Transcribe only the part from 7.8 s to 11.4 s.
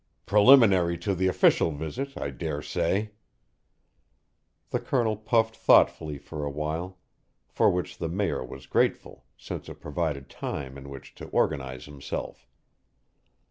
the Mayor was grateful, since it provided time in which to